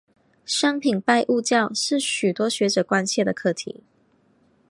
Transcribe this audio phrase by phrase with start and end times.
[0.45, 3.83] 商品拜物教是许多学者关切的课题。